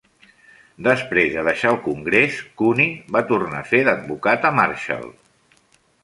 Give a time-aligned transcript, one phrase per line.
[0.85, 5.05] Després de deixar el Congrés, Cooney va tornar a fer d'advocat a Marshall.